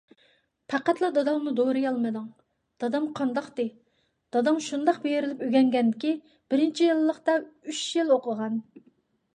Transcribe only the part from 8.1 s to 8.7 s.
ئوقۇغان.